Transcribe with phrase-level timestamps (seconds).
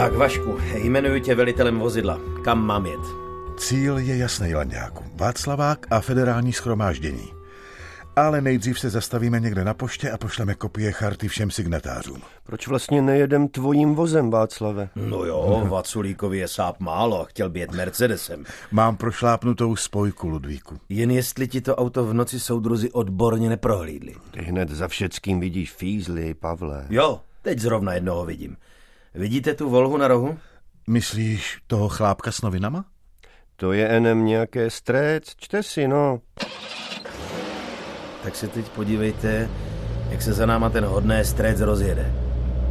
[0.00, 2.20] Tak, Vašku, jmenuji tě velitelem vozidla.
[2.44, 3.00] Kam mám jet?
[3.56, 5.04] Cíl je jasný, Lanďáku.
[5.14, 7.32] Václavák a federální schromáždění.
[8.16, 12.22] Ale nejdřív se zastavíme někde na poště a pošleme kopie charty všem signatářům.
[12.44, 14.88] Proč vlastně nejedem tvojím vozem, Václave?
[14.96, 18.44] No jo, Vaculíkovi je sáp málo a chtěl by jet Mercedesem.
[18.70, 20.78] Mám prošlápnutou spojku, Ludvíku.
[20.88, 24.14] Jen jestli ti to auto v noci soudruzi odborně neprohlídli.
[24.30, 26.86] Ty hned za všeckým vidíš fízly, Pavle.
[26.90, 28.56] Jo, teď zrovna jednoho vidím.
[29.14, 30.38] Vidíte tu volhu na rohu?
[30.88, 32.84] Myslíš toho chlápka s novinama?
[33.56, 36.18] To je enem nějaké strec, čte si, no.
[38.22, 39.48] Tak se teď podívejte,
[40.10, 42.12] jak se za náma ten hodné strec rozjede.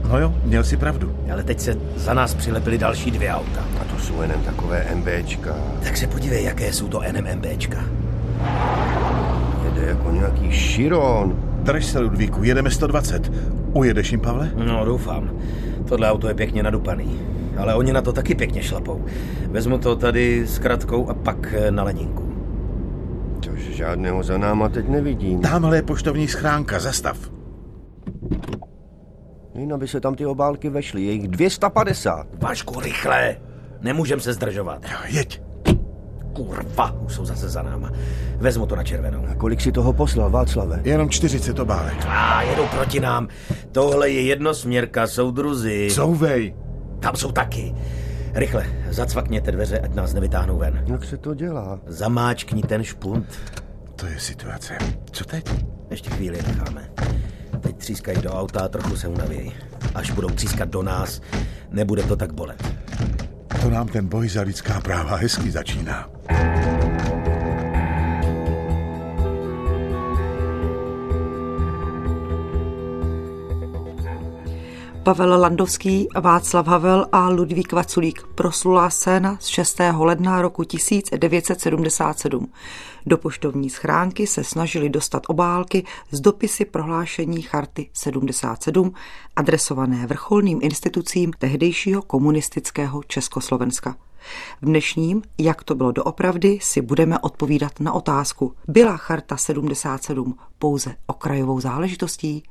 [0.10, 1.20] No jo, měl si pravdu.
[1.32, 3.66] Ale teď se za nás přilepily další dvě auta.
[3.82, 5.56] A to jsou jenom takové MBčka.
[5.84, 7.86] Tak se podívej, jaké jsou to NMMBčka.
[9.64, 11.50] Jede jako nějaký širon.
[11.64, 13.32] Drž se, Ludvíku, jedeme 120.
[13.74, 14.52] Ujedeš jim, Pavle?
[14.56, 15.32] No, doufám.
[15.88, 17.20] Tohle auto je pěkně nadupaný.
[17.58, 19.06] Ale oni na to taky pěkně šlapou.
[19.48, 22.34] Vezmu to tady s kratkou a pak eh, na Leninku.
[23.42, 25.42] Což žádného za náma teď nevidím.
[25.42, 27.18] Tamhle je poštovní schránka, zastav.
[29.56, 32.28] Jen aby se tam ty obálky vešly, je jich 250.
[32.42, 33.38] Vašku, rychle!
[33.82, 34.86] Nemůžem se zdržovat.
[35.08, 35.49] Jeď.
[36.40, 37.92] Kurva, už jsou zase za náma.
[38.38, 39.26] Vezmu to na červenou.
[39.32, 40.82] A kolik si toho poslal, Václave?
[40.84, 42.06] Jenom 40 obálek.
[42.08, 43.28] A jedou proti nám.
[43.72, 45.88] Tohle je jednosměrka, soudruzi.
[45.92, 46.56] Couvej.
[47.00, 47.76] Tam jsou taky.
[48.34, 50.84] Rychle, zacvakněte dveře, ať nás nevytáhnou ven.
[50.88, 51.80] Jak se to dělá?
[51.88, 53.26] Zamáčkni ten špunt.
[53.96, 54.78] To je situace.
[55.12, 55.66] Co teď?
[55.90, 56.90] Ještě chvíli necháme.
[57.60, 59.54] Teď třískají do auta a trochu se unavějí.
[59.96, 61.22] Až budou třískat do nás,
[61.72, 62.64] nebude to tak bolet.
[63.62, 66.10] To nám ten boj za lidská práva hezky začíná.
[75.10, 78.24] Pavel Landovský, Václav Havel a Ludvík Vaculík.
[78.36, 79.80] Proslulá scéna z 6.
[79.98, 82.48] ledna roku 1977.
[83.06, 88.94] Do poštovní schránky se snažili dostat obálky z dopisy prohlášení Charty 77,
[89.36, 93.96] adresované vrcholným institucím tehdejšího komunistického Československa.
[94.62, 98.54] V dnešním, jak to bylo doopravdy, si budeme odpovídat na otázku.
[98.68, 102.44] Byla Charta 77 pouze okrajovou záležitostí?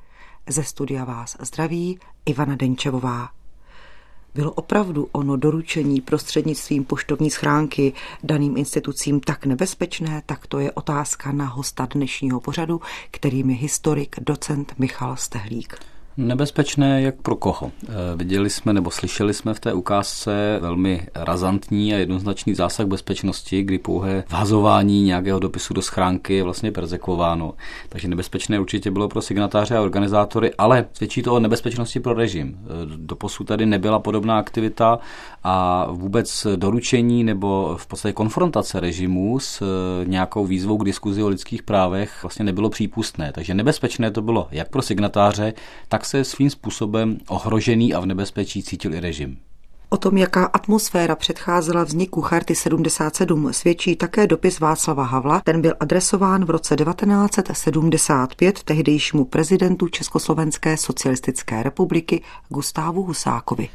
[0.51, 1.99] Ze studia vás zdraví
[2.29, 3.29] Ivana Denčevová.
[4.35, 11.33] Bylo opravdu ono doručení prostřednictvím poštovní schránky daným institucím tak nebezpečné, tak to je otázka
[11.33, 12.81] na hosta dnešního pořadu,
[13.11, 15.98] kterým je historik docent Michal Stehlík.
[16.21, 17.73] Nebezpečné jak pro koho.
[17.83, 23.63] Eh, viděli jsme nebo slyšeli jsme v té ukázce velmi razantní a jednoznačný zásah bezpečnosti,
[23.63, 27.55] kdy pouhé vhazování nějakého dopisu do schránky je vlastně persekvováno.
[27.89, 32.59] Takže nebezpečné určitě bylo pro signatáře a organizátory, ale svědčí to o nebezpečnosti pro režim.
[32.65, 34.99] Eh, doposud tady nebyla podobná aktivita
[35.45, 41.29] a vůbec doručení nebo v podstatě konfrontace režimu s eh, nějakou výzvou k diskuzi o
[41.29, 43.33] lidských právech vlastně nebylo přípustné.
[43.33, 45.53] Takže nebezpečné to bylo jak pro signatáře,
[45.89, 49.39] tak se svým způsobem ohrožený a v nebezpečí cítil i režim.
[49.91, 55.41] O tom, jaká atmosféra předcházela vzniku Charty 77, svědčí také dopis Václava Havla.
[55.45, 63.69] Ten byl adresován v roce 1975 tehdejšímu prezidentu Československé socialistické republiky Gustávu Husákovi.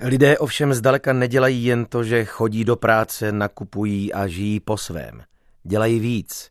[0.00, 5.22] Lidé ovšem zdaleka nedělají jen to, že chodí do práce, nakupují a žijí po svém.
[5.64, 6.50] Dělají víc.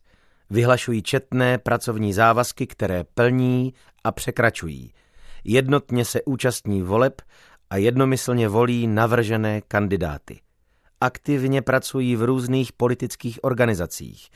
[0.50, 3.74] Vyhlašují četné pracovní závazky, které plní
[4.04, 4.92] a překračují.
[5.44, 7.22] Jednotně se účastní voleb
[7.70, 10.40] a jednomyslně volí navržené kandidáty.
[11.00, 14.28] Aktivně pracují v různých politických organizacích.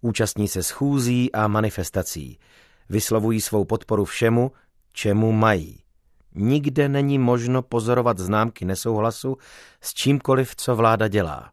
[0.00, 2.38] Účastní se schůzí a manifestací.
[2.88, 4.52] Vyslovují svou podporu všemu,
[4.92, 5.82] čemu mají.
[6.34, 9.36] Nikde není možno pozorovat známky nesouhlasu
[9.80, 11.52] s čímkoliv, co vláda dělá.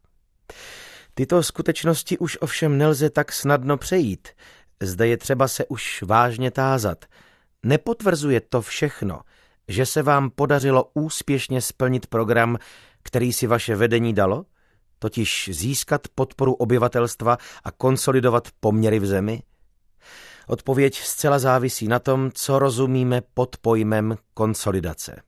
[1.13, 4.27] Tyto skutečnosti už ovšem nelze tak snadno přejít.
[4.81, 7.05] Zde je třeba se už vážně tázat.
[7.67, 9.21] Nepotvrzuje to všechno,
[9.67, 12.57] že se vám podařilo úspěšně splnit program,
[13.03, 14.45] který si vaše vedení dalo?
[14.99, 19.43] Totiž získat podporu obyvatelstva a konsolidovat poměry v zemi?
[20.47, 25.21] Odpověď zcela závisí na tom, co rozumíme pod pojmem konsolidace.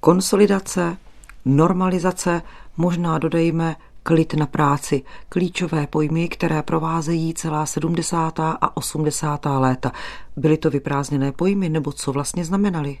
[0.00, 0.96] Konsolidace,
[1.44, 2.42] normalizace,
[2.76, 8.40] možná dodejme klid na práci, klíčové pojmy, které provázejí celá 70.
[8.40, 9.46] a 80.
[9.46, 9.92] léta.
[10.36, 12.98] Byly to vyprázdněné pojmy, nebo co vlastně znamenaly?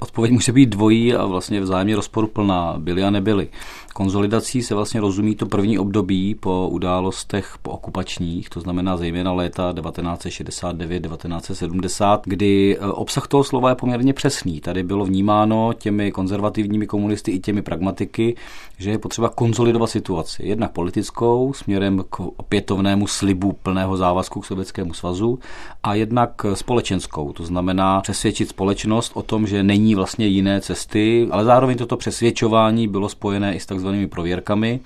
[0.00, 2.74] Odpověď může být dvojí a vlastně vzájemně rozporuplná.
[2.78, 3.48] Byly a nebyly.
[3.94, 9.72] Konzolidací se vlastně rozumí to první období po událostech po okupačních, to znamená zejména léta
[9.72, 14.60] 1969-1970, kdy e, obsah toho slova je poměrně přesný.
[14.60, 18.36] Tady bylo vnímáno těmi konzervativními komunisty i těmi pragmatiky,
[18.78, 20.42] že je potřeba konzolidovat situaci.
[20.46, 25.38] Jednak politickou směrem k opětovnému slibu plného závazku k Sovětskému svazu
[25.82, 31.44] a jednak společenskou, to znamená přesvědčit společnost o tom, že není vlastně jiné cesty, ale
[31.44, 34.80] zároveň toto přesvědčování bylo spojené i s takzvanými prověrkami,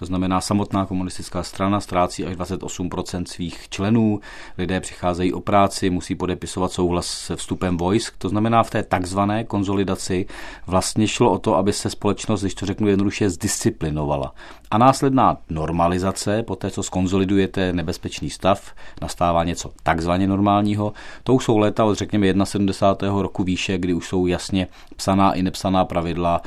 [0.00, 4.20] to znamená, samotná komunistická strana ztrácí až 28% svých členů,
[4.58, 8.14] lidé přicházejí o práci, musí podepisovat souhlas se vstupem vojsk.
[8.18, 10.26] To znamená, v té takzvané konzolidaci
[10.66, 14.34] vlastně šlo o to, aby se společnost, když to řeknu jednoduše, zdisciplinovala.
[14.70, 18.72] A následná normalizace, po té, co skonzolidujete nebezpečný stav,
[19.02, 20.92] nastává něco takzvaně normálního.
[21.24, 23.22] To už jsou léta od řekněme 71.
[23.22, 26.42] roku výše, kdy už jsou jasně psaná i nepsaná pravidla,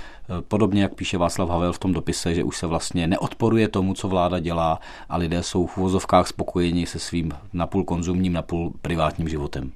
[0.47, 3.07] podobně jak píše Václav Havel v tom dopise, že už se vlastně
[3.43, 4.79] neodporuje tomu, co vláda dělá
[5.09, 9.71] a lidé jsou v uvozovkách spokojeni se svým napůl konzumním, napůl privátním životem.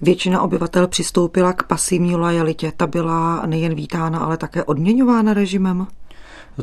[0.00, 2.72] Většina obyvatel přistoupila k pasivní lojalitě.
[2.76, 5.86] Ta byla nejen vítána, ale také odměňována režimem?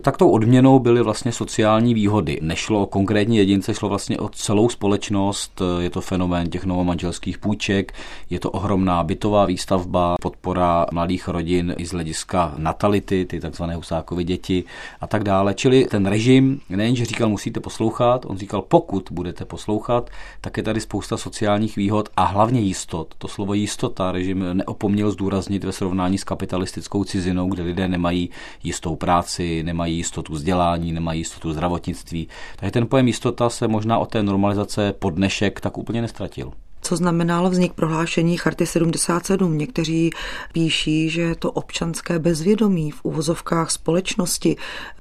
[0.02, 2.40] Tak tou odměnou byly vlastně sociální výhody.
[2.42, 5.62] Nešlo o konkrétní jedince, šlo vlastně o celou společnost.
[5.80, 7.94] Je to fenomén těch novomanželských půjček,
[8.30, 14.24] je to ohromná bytová výstavba, podpora mladých rodin i z hlediska natality, ty takzvané Husákovy
[14.24, 14.64] děti
[15.02, 15.54] a tak dále.
[15.54, 20.10] Čili ten režim nejenže říkal, musíte poslouchat, on říkal, pokud budete poslouchat,
[20.42, 23.16] tak je tady spousta sociálních výhod a hlavně jistot.
[23.18, 28.30] To slovo jistota režim neopomněl zdůraznit ve srovnání s kapitalistickou cizinou, kde lidé nemají
[28.64, 32.28] jistou práci, nemají nemají jistotu vzdělání, nemají jistotu zdravotnictví.
[32.56, 36.52] Takže ten pojem jistota se možná od té normalizace pod dnešek tak úplně nestratil.
[36.82, 39.58] Co znamenal vznik prohlášení Charty 77?
[39.58, 40.10] Někteří
[40.54, 44.56] píší, že to občanské bezvědomí v uvozovkách společnosti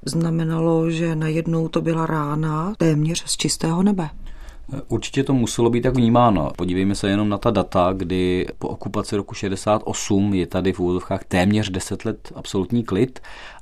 [0.05, 4.09] znamenalo, že najednou to byla rána téměř z čistého nebe.
[4.87, 6.51] Určitě to muselo být tak vnímáno.
[6.57, 11.23] Podívejme se jenom na ta data, kdy po okupaci roku 68 je tady v úvodovkách
[11.23, 13.19] téměř 10 let absolutní klid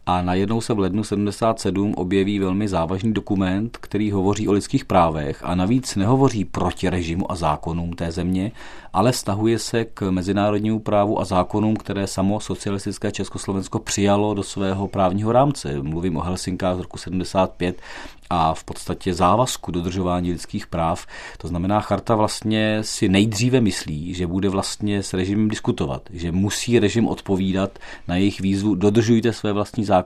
[0.07, 5.43] a najednou se v lednu 77 objeví velmi závažný dokument, který hovoří o lidských právech
[5.43, 8.51] a navíc nehovoří proti režimu a zákonům té země,
[8.93, 14.87] ale stahuje se k mezinárodnímu právu a zákonům, které samo socialistické Československo přijalo do svého
[14.87, 15.81] právního rámce.
[15.81, 17.81] Mluvím o Helsinkách z roku 75
[18.29, 21.07] a v podstatě závazku dodržování lidských práv.
[21.37, 26.79] To znamená, charta vlastně si nejdříve myslí, že bude vlastně s režimem diskutovat, že musí
[26.79, 29.96] režim odpovídat na jejich výzvu, dodržujte své vlastní zákony.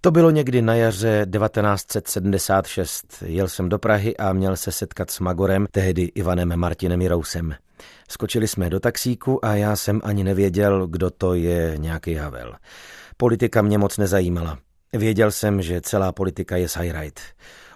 [0.00, 3.22] To bylo někdy na jaře 1976.
[3.26, 7.54] Jel jsem do Prahy a měl se setkat s Magorem, tehdy Ivanem Martinem Jirousem.
[8.08, 12.54] Skočili jsme do taxíku a já jsem ani nevěděl, kdo to je nějaký Havel.
[13.16, 14.58] Politika mě moc nezajímala.
[14.92, 17.20] Věděl jsem, že celá politika je sajrajt.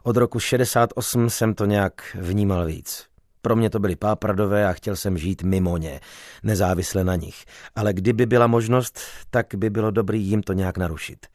[0.03, 3.14] Od roku 68 jsem to nějak vnímal víc.
[3.45, 6.01] Pro mě to byly pápradové a chtěl jsem žít mimo ně,
[6.43, 7.45] nezávisle na nich.
[7.77, 9.01] Ale kdyby byla možnost,
[9.31, 11.27] tak by bylo dobrý jim to nějak narušit.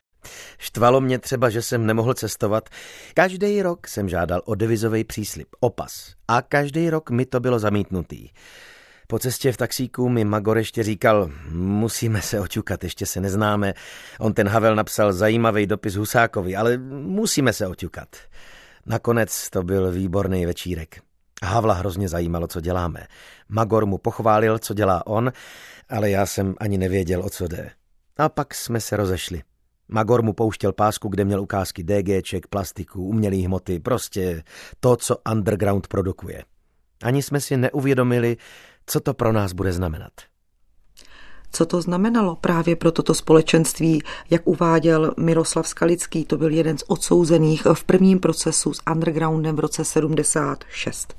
[0.57, 2.69] Štvalo mě třeba, že jsem nemohl cestovat.
[3.13, 6.13] Každý rok jsem žádal o devizový příslip, opas.
[6.27, 8.29] A každý rok mi to bylo zamítnutý.
[9.07, 13.73] Po cestě v taxíku mi Magor ještě říkal, musíme se oťukat, ještě se neznáme.
[14.19, 18.09] On ten Havel napsal zajímavý dopis Husákovi, ale musíme se oťukat.
[18.85, 21.08] Nakonec to byl výborný večírek.
[21.43, 23.07] Havla hrozně zajímalo, co děláme.
[23.49, 25.31] Magor mu pochválil, co dělá on,
[25.89, 27.71] ale já jsem ani nevěděl, o co jde.
[28.17, 29.41] A pak jsme se rozešli.
[29.87, 34.43] Magor mu pouštěl pásku, kde měl ukázky DGček, plastiků, umělých hmoty, prostě
[34.79, 36.43] to, co underground produkuje.
[37.03, 38.37] Ani jsme si neuvědomili,
[38.85, 40.11] co to pro nás bude znamenat.
[41.51, 46.83] Co to znamenalo právě pro toto společenství, jak uváděl Miroslav Skalický, to byl jeden z
[46.87, 51.13] odsouzených v prvním procesu s undergroundem v roce 76.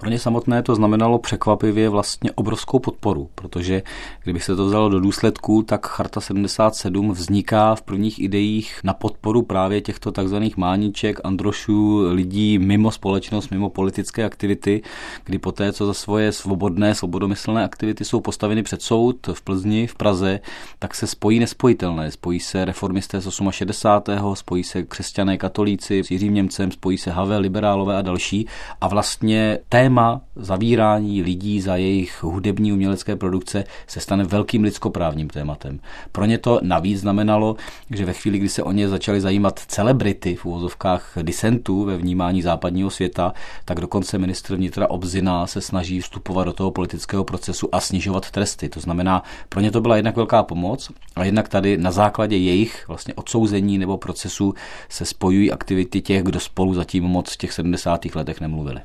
[0.00, 3.82] Pro ně samotné to znamenalo překvapivě vlastně obrovskou podporu, protože
[4.24, 9.42] kdyby se to vzalo do důsledku, tak Charta 77 vzniká v prvních ideích na podporu
[9.42, 14.82] právě těchto takzvaných mániček, androšů, lidí mimo společnost, mimo politické aktivity,
[15.24, 19.94] kdy poté, co za svoje svobodné, svobodomyslné aktivity jsou postaveny před soud v Plzni, v
[19.94, 20.40] Praze,
[20.78, 22.10] tak se spojí nespojitelné.
[22.10, 24.34] Spojí se reformisté z 68.
[24.34, 28.46] spojí se křesťané katolíci s Jiřím Němcem, spojí se Havel, liberálové a další.
[28.80, 35.28] A vlastně té téma zavírání lidí za jejich hudební umělecké produkce se stane velkým lidskoprávním
[35.28, 35.80] tématem.
[36.12, 37.56] Pro ně to navíc znamenalo,
[37.90, 42.42] že ve chvíli, kdy se o ně začaly zajímat celebrity v úvozovkách disentů ve vnímání
[42.42, 43.32] západního světa,
[43.64, 48.68] tak dokonce ministr vnitra Obzina se snaží vstupovat do toho politického procesu a snižovat tresty.
[48.68, 52.84] To znamená, pro ně to byla jednak velká pomoc a jednak tady na základě jejich
[52.88, 54.54] vlastně odsouzení nebo procesu
[54.88, 58.14] se spojují aktivity těch, kdo spolu zatím moc v těch 70.
[58.14, 58.80] letech nemluvili.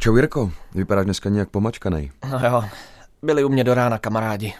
[0.00, 2.10] Čau Jirko, vypadáš dneska nějak pomačkanej.
[2.30, 2.64] No jo,
[3.22, 4.54] byli u mě do rána kamarádi.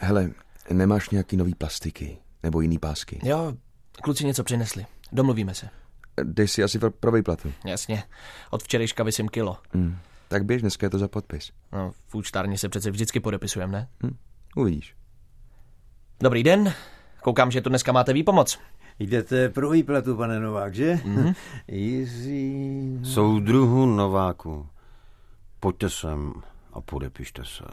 [0.00, 0.30] Hele,
[0.70, 3.20] nemáš nějaký nový plastiky nebo jiný pásky?
[3.22, 3.52] Jo,
[4.02, 4.86] kluci něco přinesli.
[5.12, 5.68] Domluvíme se.
[6.22, 7.52] Dej si asi pro výplatu.
[7.64, 8.02] Jasně,
[8.50, 9.56] od včerejška vysím kilo.
[9.72, 9.98] Hmm.
[10.28, 11.50] Tak běž, dneska je to za podpis.
[11.72, 13.88] No, v účtárně se přece vždycky podepisujeme, ne?
[14.02, 14.16] Hm,
[14.56, 14.94] uvidíš.
[16.20, 16.74] Dobrý den,
[17.22, 18.58] koukám, že tu dneska máte výpomoc.
[18.98, 21.00] Jdete pro výplatu, pane Novák, že?
[21.04, 21.32] Mhm.
[21.68, 22.98] Jiří...
[23.04, 24.66] Soudruhu Nováku,
[25.60, 26.32] pojďte sem
[26.72, 27.64] a podepište se.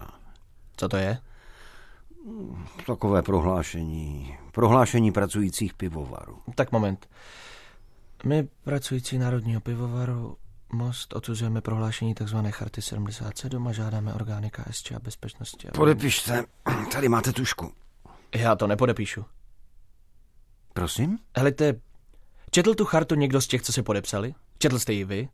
[0.77, 1.17] Co to je?
[2.87, 4.37] Takové prohlášení.
[4.51, 6.37] Prohlášení pracujících pivovarů.
[6.55, 7.09] Tak moment.
[8.25, 10.37] My, pracující Národního pivovaru,
[10.73, 12.37] Most odsuzujeme prohlášení tzv.
[12.49, 15.67] Charty 77 a žádáme orgány KSČ a bezpečnosti.
[15.67, 16.43] aby- Podepište,
[16.91, 17.71] tady máte tušku.
[18.35, 19.25] Já to nepodepíšu.
[20.73, 21.17] Prosím?
[21.37, 21.73] Helejte,
[22.51, 24.35] četl tu chartu někdo z těch, co se podepsali?
[24.57, 25.29] Četl jste ji vy?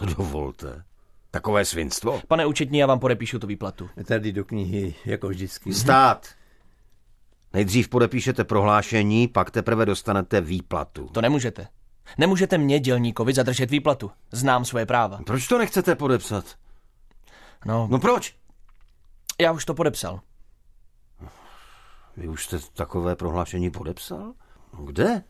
[0.00, 0.84] No dovolte.
[1.30, 2.20] Takové svinstvo.
[2.28, 3.90] Pane účetní, já vám podepíšu tu výplatu.
[4.04, 5.74] Tady do knihy, jako vždycky.
[5.74, 6.28] Stát.
[7.52, 11.08] Nejdřív podepíšete prohlášení, pak teprve dostanete výplatu.
[11.08, 11.68] To nemůžete.
[12.18, 14.10] Nemůžete mě, dělníkovi, zadržet výplatu.
[14.32, 15.20] Znám svoje práva.
[15.26, 16.44] Proč to nechcete podepsat?
[17.66, 18.36] No, No proč?
[19.40, 20.20] já už to podepsal.
[22.16, 24.32] Vy už jste takové prohlášení podepsal?
[24.78, 25.22] Kde?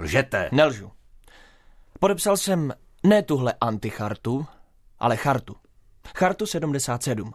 [0.00, 0.48] Lžete.
[0.52, 0.92] Nelžu.
[2.00, 4.46] Podepsal jsem ne tuhle antichartu,
[4.98, 5.56] ale chartu.
[6.16, 7.32] Chartu 77.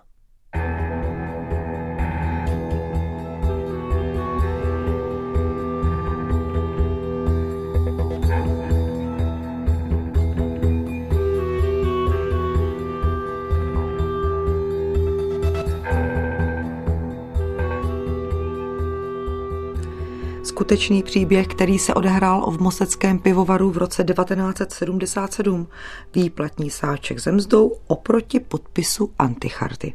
[20.65, 25.67] Skutečný příběh, který se odehrál v Mosteckém pivovaru v roce 1977.
[26.15, 29.93] Výplatní sáček se mzdou oproti podpisu anticharty.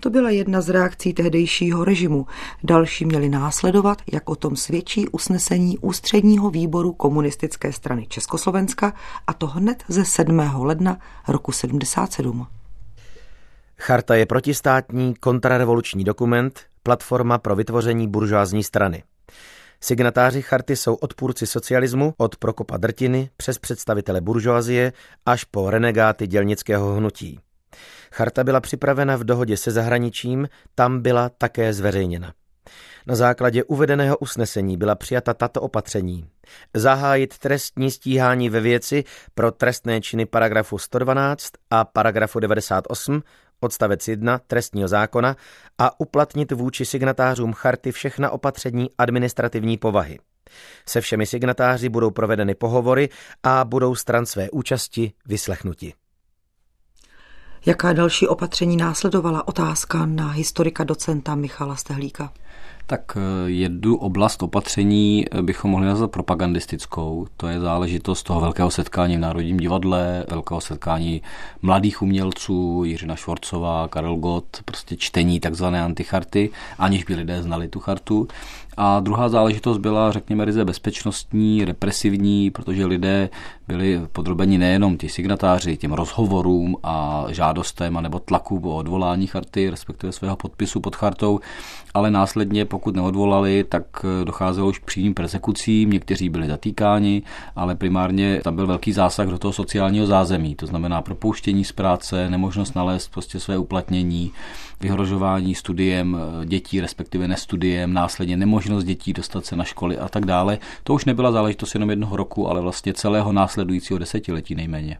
[0.00, 2.26] To byla jedna z reakcí tehdejšího režimu.
[2.64, 8.92] Další měli následovat, jak o tom svědčí usnesení Ústředního výboru komunistické strany Československa
[9.26, 10.38] a to hned ze 7.
[10.54, 12.46] ledna roku 77.
[13.78, 19.02] Charta je protistátní kontrarevoluční dokument, platforma pro vytvoření buržoázní strany.
[19.84, 24.92] Signatáři charty jsou odpůrci socialismu od Prokopa Drtiny přes představitele buržoazie
[25.26, 27.40] až po renegáty dělnického hnutí.
[28.12, 32.32] Charta byla připravena v dohodě se zahraničím, tam byla také zveřejněna.
[33.06, 36.28] Na základě uvedeného usnesení byla přijata tato opatření.
[36.74, 43.22] Zahájit trestní stíhání ve věci pro trestné činy paragrafu 112 a paragrafu 98
[43.64, 45.36] odstavec 1 trestního zákona
[45.78, 50.18] a uplatnit vůči signatářům charty všechna opatření administrativní povahy.
[50.88, 53.08] Se všemi signatáři budou provedeny pohovory
[53.42, 55.94] a budou stran své účasti vyslechnuti.
[57.66, 62.32] Jaká další opatření následovala otázka na historika docenta Michala Stehlíka?
[62.86, 67.26] Tak eh, jednu oblast opatření eh, bychom mohli nazvat propagandistickou.
[67.36, 71.22] To je záležitost toho velkého setkání v Národním divadle, velkého setkání
[71.62, 77.80] mladých umělců, Jiřina Švorcová, Karel Gott, prostě čtení takzvané anticharty, aniž by lidé znali tu
[77.80, 78.28] chartu.
[78.76, 83.30] A druhá záležitost byla, řekněme, ryze bezpečnostní, represivní, protože lidé
[83.68, 90.12] byli podrobeni nejenom ti signatáři těm rozhovorům a žádostem nebo tlaku o odvolání charty, respektive
[90.12, 91.40] svého podpisu pod chartou,
[91.94, 93.84] ale následně, pokud neodvolali, tak
[94.24, 97.22] docházelo už k přímým persekucím, někteří byli zatýkáni,
[97.56, 102.30] ale primárně tam byl velký zásah do toho sociálního zázemí, to znamená propouštění z práce,
[102.30, 104.32] nemožnost nalézt prostě své uplatnění,
[104.80, 110.58] vyhrožování studiem dětí, respektive nestudiem, následně nemožnost dětí dostat se na školy a tak dále.
[110.84, 114.98] To už nebyla záležitost jenom jednoho roku, ale vlastně celého následujícího desetiletí nejméně.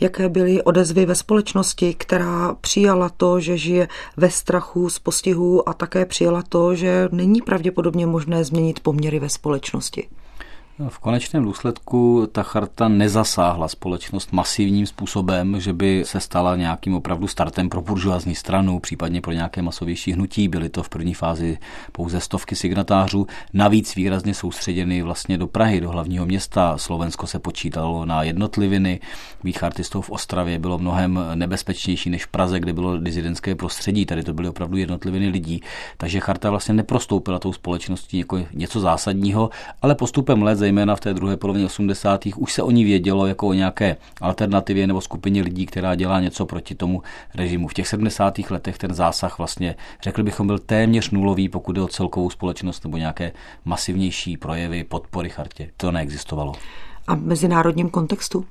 [0.00, 5.74] Jaké byly odezvy ve společnosti, která přijala to, že žije ve strachu z postihů a
[5.74, 10.08] také přijala to, že není pravděpodobně možné změnit poměry ve společnosti?
[10.88, 17.28] V konečném důsledku ta charta nezasáhla společnost masivním způsobem, že by se stala nějakým opravdu
[17.28, 20.48] startem pro buržoazní stranu, případně pro nějaké masovější hnutí.
[20.48, 21.58] Byly to v první fázi
[21.92, 26.78] pouze stovky signatářů, navíc výrazně soustředěny vlastně do Prahy, do hlavního města.
[26.78, 29.00] Slovensko se počítalo na jednotliviny,
[29.44, 29.58] být
[30.00, 34.06] v Ostravě bylo mnohem nebezpečnější než v Praze, kde bylo dizidentské prostředí.
[34.06, 35.62] Tady to byly opravdu jednotliviny lidí.
[35.96, 39.50] Takže charta vlastně neprostoupila tou společností jako něco zásadního,
[39.82, 42.26] ale postupem let zejména v té druhé polovině 80.
[42.36, 46.46] už se o ní vědělo jako o nějaké alternativě nebo skupině lidí, která dělá něco
[46.46, 47.02] proti tomu
[47.34, 47.68] režimu.
[47.68, 48.38] V těch 70.
[48.50, 52.96] letech ten zásah vlastně, řekl bychom, byl téměř nulový, pokud jde o celkovou společnost nebo
[52.96, 53.32] nějaké
[53.64, 55.70] masivnější projevy podpory chartě.
[55.76, 56.52] To neexistovalo.
[57.06, 58.44] A v mezinárodním kontextu?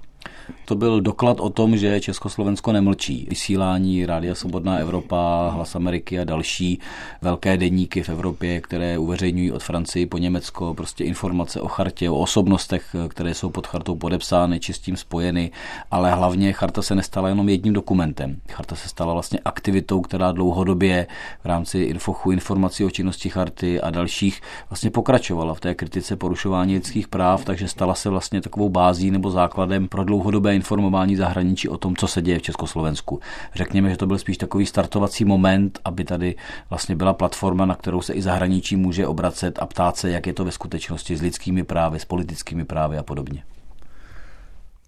[0.66, 3.28] To byl doklad o tom, že Československo nemlčí.
[3.30, 6.80] Vysílání Rádia Svobodná Evropa, Hlas Ameriky a další
[7.22, 12.18] velké denníky v Evropě, které uveřejňují od Francii po Německo prostě informace o chartě, o
[12.18, 15.52] osobnostech, které jsou pod chartou podepsány, či s tím spojeny,
[15.92, 18.38] ale hlavně charta se nestala jenom jedním dokumentem.
[18.50, 21.08] Charta se stala vlastně aktivitou, která dlouhodobě
[21.44, 26.74] v rámci infochu informací o činnosti charty a dalších vlastně pokračovala v té kritice porušování
[26.74, 30.04] lidských práv, takže stala se vlastně takovou bází nebo základem pro
[30.36, 33.20] dlouhodobé informování zahraničí o tom, co se děje v Československu.
[33.56, 36.36] Řekněme, že to byl spíš takový startovací moment, aby tady
[36.70, 40.34] vlastně byla platforma, na kterou se i zahraničí může obracet a ptát se, jak je
[40.34, 43.44] to ve skutečnosti s lidskými právy, s politickými právy a podobně.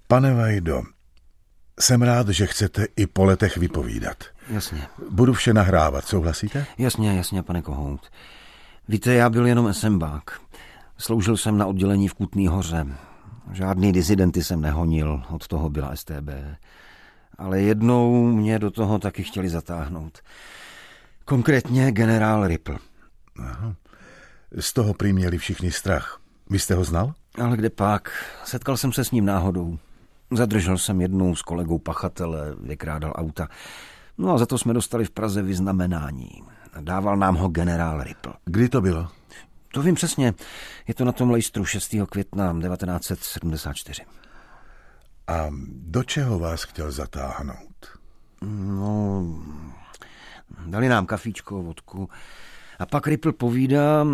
[0.07, 0.81] Pane Vajdo,
[1.79, 4.17] jsem rád, že chcete i po letech vypovídat.
[4.49, 4.81] Jasně.
[5.09, 6.65] Budu vše nahrávat, souhlasíte?
[6.77, 8.01] Jasně, jasně, pane Kohout.
[8.87, 10.41] Víte, já byl jenom SMBák.
[10.97, 12.87] Sloužil jsem na oddělení v Kutný hoře.
[13.51, 16.29] Žádný dizidenty jsem nehonil, od toho byla STB.
[17.37, 20.19] Ale jednou mě do toho taky chtěli zatáhnout.
[21.25, 22.77] Konkrétně generál Ripple.
[23.39, 23.75] Aha.
[24.59, 26.19] Z toho prý měli všichni strach.
[26.49, 27.13] Vy jste ho znal?
[27.43, 28.11] Ale kde pak?
[28.43, 29.77] Setkal jsem se s ním náhodou.
[30.31, 33.47] Zadržel jsem jednou s kolegou pachatele, vykrádal auta.
[34.17, 36.29] No a za to jsme dostali v Praze vyznamenání.
[36.81, 38.33] Dával nám ho generál Ripple.
[38.45, 39.07] Kdy to bylo?
[39.77, 40.33] To vím přesně.
[40.87, 41.95] Je to na tom lejstru 6.
[42.09, 44.01] května 1974.
[45.27, 47.99] A do čeho vás chtěl zatáhnout?
[48.41, 49.25] No,
[50.65, 52.09] dali nám kafíčko, vodku.
[52.79, 54.05] A pak Ripple povídá,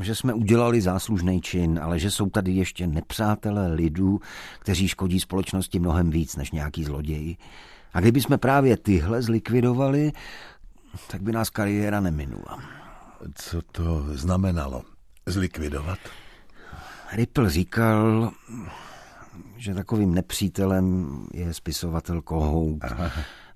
[0.00, 4.20] že jsme udělali záslužný čin, ale že jsou tady ještě nepřátelé lidů,
[4.58, 7.36] kteří škodí společnosti mnohem víc než nějaký zloději.
[7.94, 10.12] A kdyby jsme právě tyhle zlikvidovali,
[11.08, 12.62] tak by nás kariéra neminula.
[13.34, 14.95] Co to znamenalo?
[15.26, 15.98] Zlikvidovat?
[17.12, 18.32] Ripple říkal,
[19.56, 22.84] že takovým nepřítelem je spisovatel Kohout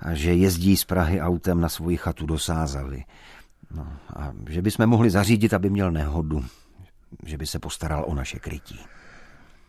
[0.00, 3.04] a že jezdí z Prahy autem na svoji chatu do Sázavy.
[3.70, 6.44] No, a že bychom mohli zařídit, aby měl nehodu.
[7.24, 8.80] Že by se postaral o naše krytí.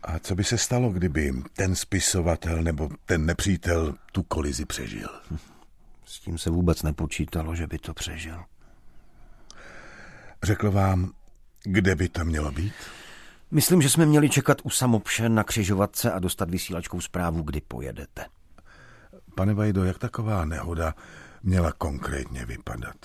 [0.02, 5.08] A co by se stalo, kdyby ten spisovatel nebo ten nepřítel tu kolizi přežil?
[6.04, 8.44] S tím se vůbec nepočítalo, že by to přežil.
[10.42, 11.12] Řekl vám,
[11.64, 12.74] kde by to mělo být?
[13.50, 18.24] Myslím, že jsme měli čekat u Samopše na křižovatce a dostat vysílačkou zprávu, kdy pojedete.
[19.34, 20.94] Pane Vajdo, jak taková nehoda
[21.42, 22.96] měla konkrétně vypadat?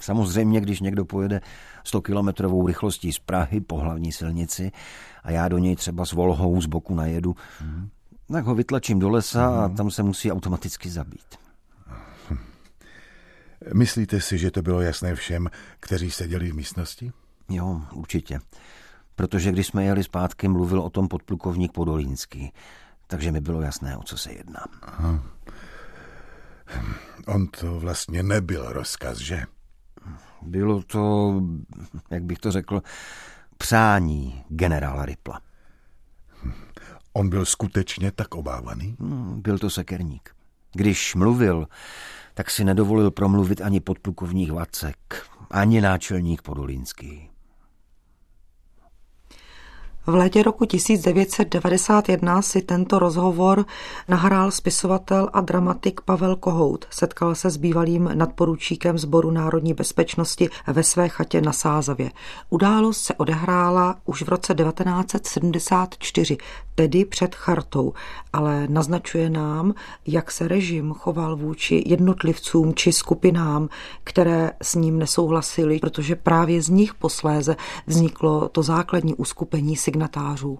[0.00, 1.40] Samozřejmě, když někdo pojede
[1.84, 4.72] 100 kilometrovou rychlostí z Prahy po hlavní silnici
[5.22, 7.88] a já do něj třeba s volhou z boku najedu, hmm.
[8.32, 9.58] tak ho vytlačím do lesa hmm.
[9.58, 11.36] a tam se musí automaticky zabít.
[13.74, 17.12] Myslíte si, že to bylo jasné všem, kteří seděli v místnosti?
[17.48, 18.40] Jo, určitě.
[19.14, 22.52] Protože když jsme jeli zpátky, mluvil o tom podplukovník Podolínský.
[23.06, 24.64] Takže mi bylo jasné, o co se jedná.
[24.82, 25.22] Aha.
[27.26, 29.46] On to vlastně nebyl rozkaz, že?
[30.42, 31.34] Bylo to,
[32.10, 32.82] jak bych to řekl,
[33.58, 35.40] přání generála Ripla.
[37.12, 38.96] On byl skutečně tak obávaný?
[39.00, 40.30] Hmm, byl to sekerník.
[40.72, 41.68] Když mluvil,
[42.34, 47.30] tak si nedovolil promluvit ani podplukovník Vacek, ani náčelník Podolínský.
[50.08, 53.64] V létě roku 1991 si tento rozhovor
[54.08, 56.86] nahrál spisovatel a dramatik Pavel Kohout.
[56.90, 62.10] Setkal se s bývalým nadporučíkem Sboru národní bezpečnosti ve své chatě na Sázavě.
[62.50, 66.36] Událost se odehrála už v roce 1974,
[66.78, 67.92] tedy před chartou,
[68.32, 69.74] ale naznačuje nám,
[70.06, 73.68] jak se režim choval vůči jednotlivcům či skupinám,
[74.04, 80.58] které s ním nesouhlasili, protože právě z nich posléze vzniklo to základní uskupení signatářů.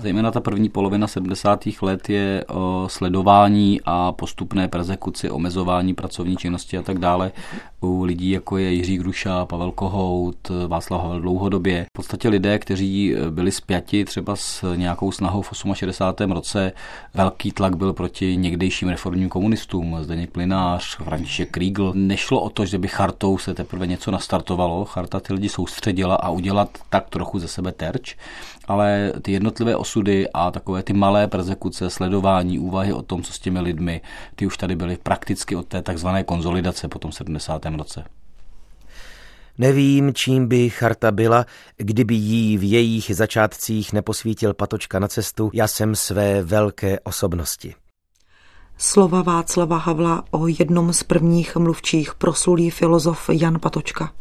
[0.00, 1.64] Zejména ta první polovina 70.
[1.82, 7.32] let je o sledování a postupné persekuci, omezování pracovní činnosti a tak dále
[7.80, 10.36] u lidí, jako je Jiří Gruša, Pavel Kohout,
[10.68, 11.84] Václav Havel dlouhodobě.
[11.84, 16.32] V podstatě lidé, kteří byli spjati třeba s nějakou snahou v 68.
[16.32, 16.72] roce,
[17.14, 21.92] velký tlak byl proti někdejším reformním komunistům, Zdeněk Plinář, František Kriegel.
[21.94, 26.30] Nešlo o to, že by chartou se teprve něco nastartovalo, charta ty lidi soustředila a
[26.30, 28.16] udělat tak trochu ze sebe terč,
[28.68, 33.38] ale ty jednotlivé osudy a takové ty malé persekuce, sledování, úvahy o tom, co s
[33.38, 34.00] těmi lidmi,
[34.34, 37.66] ty už tady byly prakticky od té takzvané konzolidace po tom 70.
[37.66, 38.04] roce.
[39.58, 45.68] Nevím, čím by charta byla, kdyby jí v jejich začátcích neposvítil patočka na cestu, já
[45.68, 47.74] jsem své velké osobnosti.
[48.78, 54.12] Slova Václava Havla o jednom z prvních mluvčích proslulý filozof Jan Patočka.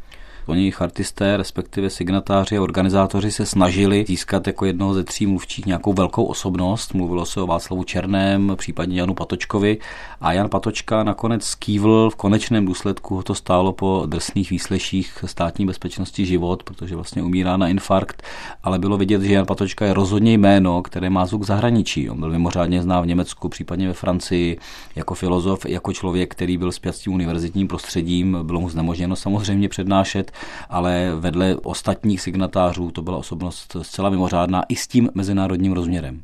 [0.48, 5.94] Oni chartisté, respektive signatáři a organizátoři se snažili získat jako jednoho ze tří mluvčích nějakou
[5.94, 6.94] velkou osobnost.
[6.94, 9.78] Mluvilo se o Václavu Černém, případně Janu Patočkovi
[10.22, 15.66] a Jan Patočka nakonec skývl v konečném důsledku ho to stálo po drsných výsleších státní
[15.66, 18.24] bezpečnosti život, protože vlastně umírá na infarkt,
[18.64, 22.10] ale bylo vidět, že Jan Patočka je rozhodně jméno, které má zvuk zahraničí.
[22.10, 24.60] On byl mimořádně znám v Německu, případně ve Francii,
[24.96, 29.70] jako filozof, jako člověk, který byl spjat s tím univerzitním prostředím, bylo mu znemožněno samozřejmě
[29.70, 30.32] přednášet
[30.70, 36.24] ale vedle ostatních signatářů to byla osobnost zcela mimořádná i s tím mezinárodním rozměrem.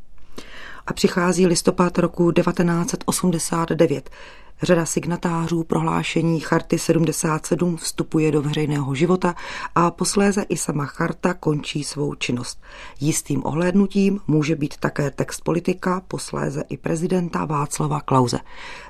[0.88, 4.10] A přichází listopad roku 1989.
[4.62, 9.36] Řada signatářů prohlášení Charty 77 vstupuje do veřejného života
[9.76, 12.62] a posléze i sama charta končí svou činnost.
[13.00, 18.39] Jistým ohlédnutím může být také text politika, posléze i prezidenta Václava Klauze.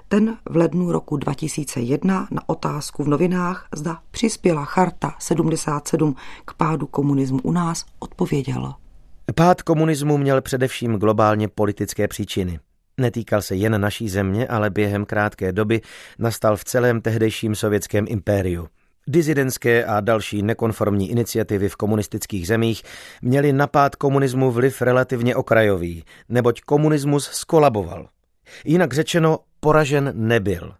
[0.08, 6.88] Ten v lednu roku 2001 na otázku v novinách, zda přispěla Charta 77 k pádu
[6.88, 8.74] komunismu u nás, odpověděl.
[9.32, 12.60] Pád komunismu měl především globálně politické příčiny.
[12.98, 15.82] Netýkal se jen naší země, ale během krátké doby
[16.20, 18.68] nastal v celém tehdejším sovětském impériu.
[19.08, 22.84] Dizidentské a další nekonformní iniciativy v komunistických zemích
[23.22, 28.10] měly na pád komunismu vliv relativně okrajový, neboť komunismus skolaboval.
[28.66, 30.74] Jinak řečeno, poražen nebyl.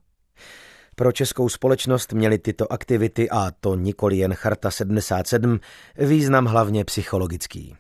[0.96, 5.60] Pro českou společnost měly tyto aktivity, a to nikoli jen Charta 77,
[5.98, 7.76] význam hlavně psychologický.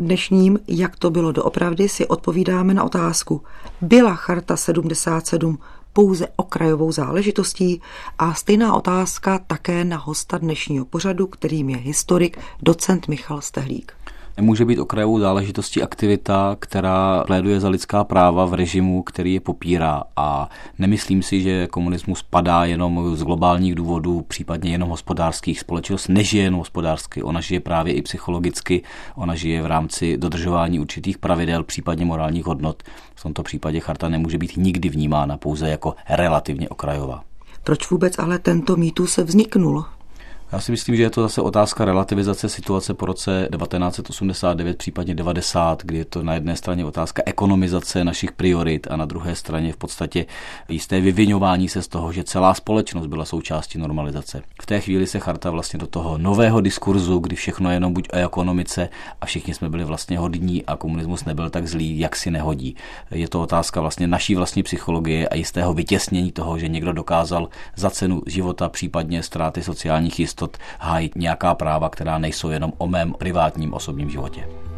[0.00, 3.42] Dnešním, jak to bylo doopravdy, si odpovídáme na otázku.
[3.80, 5.58] Byla Charta 77
[5.92, 7.82] pouze okrajovou záležitostí
[8.18, 13.92] a stejná otázka také na hosta dnešního pořadu, kterým je historik docent Michal Stehlík.
[14.40, 20.02] Nemůže být okrajovou záležitostí aktivita, která pléduje za lidská práva v režimu, který je popírá.
[20.16, 20.48] A
[20.78, 25.60] nemyslím si, že komunismus padá jenom z globálních důvodů, případně jenom hospodářských.
[25.60, 28.82] Společnost nežije jen hospodářsky, ona žije právě i psychologicky,
[29.14, 32.82] ona žije v rámci dodržování určitých pravidel, případně morálních hodnot.
[33.14, 37.22] V tomto případě charta nemůže být nikdy vnímána pouze jako relativně okrajová.
[37.64, 39.84] Proč vůbec ale tento mýtus vzniknul?
[40.52, 45.82] Já si myslím, že je to zase otázka relativizace situace po roce 1989, případně 90,
[45.82, 49.76] kdy je to na jedné straně otázka ekonomizace našich priorit a na druhé straně v
[49.76, 50.26] podstatě
[50.68, 54.42] jisté vyvinování se z toho, že celá společnost byla součástí normalizace.
[54.62, 58.08] V té chvíli se charta vlastně do toho nového diskurzu, kdy všechno je jenom buď
[58.12, 58.88] o ekonomice
[59.20, 62.76] a všichni jsme byli vlastně hodní a komunismus nebyl tak zlý, jak si nehodí.
[63.10, 67.90] Je to otázka vlastně naší vlastní psychologie a jistého vytěsnění toho, že někdo dokázal za
[67.90, 73.12] cenu života, případně ztráty sociálních jistot jistot hájit nějaká práva, která nejsou jenom o mém
[73.12, 74.69] privátním osobním životě.